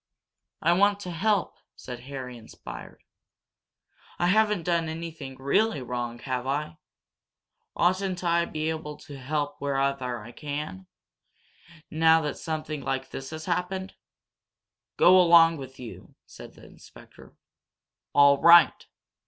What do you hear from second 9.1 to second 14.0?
do whatever I can, now that something like this has happened?"